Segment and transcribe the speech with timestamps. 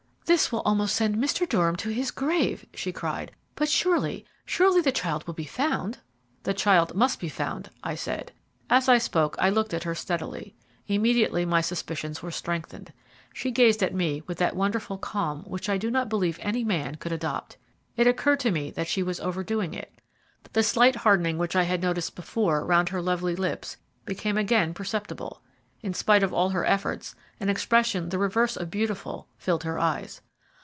[0.25, 1.49] "This will almost send Mr.
[1.49, 5.97] Durham to his grave," she cried; "but surely surely the child will be found?"
[6.43, 8.31] "The child must be found," I said.
[8.69, 10.55] As I spoke I looked at her steadily.
[10.87, 12.93] Immediately my suspicions were strengthened.
[13.33, 16.95] She gazed at me with that wonderful calm which I do not believe any man
[16.95, 17.57] could adopt.
[17.97, 19.91] It occurred to me that she was overdoing it.
[20.53, 23.75] The slight hardening which I had noticed before round her lovely lips
[24.05, 25.41] became again perceptible.
[25.83, 30.21] In spite of all her efforts, an expression the reverse of beautiful filled her eyes.